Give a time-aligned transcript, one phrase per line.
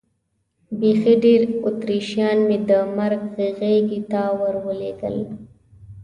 [0.79, 3.21] بیخي ډېر اتریشیان مې د مرګ
[3.61, 5.17] غېږې ته ور ولېږل.